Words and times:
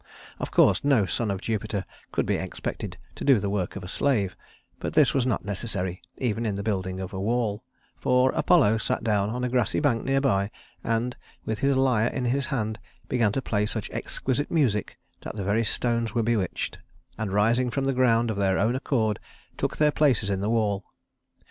Of 0.39 0.49
course 0.49 0.83
no 0.83 1.05
son 1.05 1.29
of 1.29 1.41
Jupiter 1.41 1.85
could 2.11 2.25
be 2.25 2.33
expected 2.33 2.97
to 3.13 3.23
do 3.23 3.37
the 3.37 3.51
work 3.51 3.75
of 3.75 3.83
a 3.83 3.87
slave, 3.87 4.35
but 4.79 4.93
this 4.95 5.13
was 5.13 5.27
not 5.27 5.45
necessary, 5.45 6.01
even 6.17 6.43
in 6.43 6.55
the 6.55 6.63
building 6.63 6.99
of 6.99 7.13
a 7.13 7.19
wall; 7.21 7.63
for 7.97 8.31
Apollo 8.31 8.77
sat 8.79 9.03
down 9.03 9.29
on 9.29 9.43
a 9.43 9.47
grassy 9.47 9.79
bank 9.79 10.03
near 10.03 10.19
by, 10.19 10.49
and, 10.83 11.15
with 11.45 11.59
his 11.59 11.75
lyre 11.77 12.07
in 12.07 12.25
his 12.25 12.47
hand, 12.47 12.79
began 13.09 13.31
to 13.33 13.43
play 13.43 13.67
such 13.67 13.91
exquisite 13.91 14.49
music 14.49 14.97
that 15.21 15.35
the 15.35 15.43
very 15.43 15.63
stones 15.63 16.15
were 16.15 16.23
bewitched, 16.23 16.79
and 17.19 17.31
rising 17.31 17.69
from 17.69 17.85
the 17.85 17.93
ground 17.93 18.31
of 18.31 18.37
their 18.37 18.57
own 18.57 18.75
accord 18.75 19.19
took 19.55 19.77
their 19.77 19.91
places 19.91 20.31
in 20.31 20.39
the 20.39 20.49
wall. 20.49 20.83